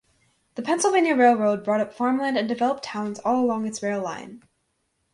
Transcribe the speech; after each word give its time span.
The 0.55 0.63
Pennsylvania 0.63 1.15
Railroad 1.15 1.63
bought 1.63 1.79
up 1.79 1.93
farmland 1.93 2.35
and 2.35 2.49
developed 2.49 2.81
towns 2.81 3.19
all 3.19 3.45
along 3.45 3.67
its 3.67 3.83
rail 3.83 4.01
line. 4.01 4.41